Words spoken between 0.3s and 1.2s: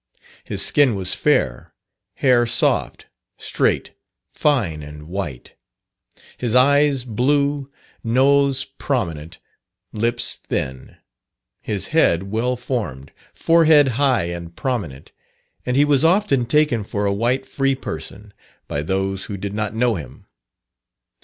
His skin was